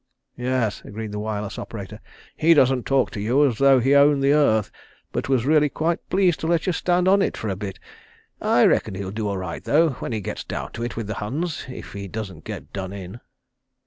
[0.35, 1.99] "Yes," agreed the "wireless" operator,
[2.35, 4.71] "he doesn't talk to you as though he owned the earth,
[5.11, 7.77] but was really quite pleased to let you stand on it for a bit....
[8.41, 11.13] I reckon he'll do all right, though, when he gets down to it with the
[11.21, 13.19] Huns—if he doesn't get done in.